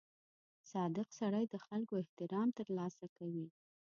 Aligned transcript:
•صادق 0.71 1.07
سړی 1.19 1.43
د 1.49 1.55
خلکو 1.65 1.93
احترام 2.03 2.47
ترلاسه 2.59 3.05
کوي. 3.17 3.47